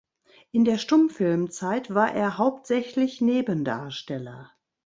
[0.51, 4.49] In der Stummfilmzeit war er hauptsächlich Nebendarsteller.